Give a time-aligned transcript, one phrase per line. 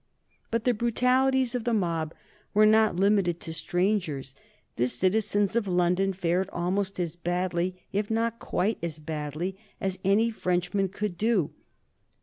[0.49, 2.15] But the brutalities of the mob
[2.55, 4.33] were not limited to strangers.
[4.75, 10.31] The citizens of London fared almost as badly if not quite as badly as any
[10.31, 11.51] Frenchman could do.